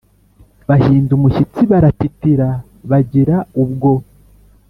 [0.69, 2.47] Bahinda umushyitsi baratitira
[2.89, 3.91] bagira ubwo